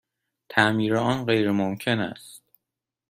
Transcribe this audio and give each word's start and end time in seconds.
تعمیر 0.49 0.95
آن 0.97 1.25
غیرممکن 1.25 1.99
است. 1.99 2.43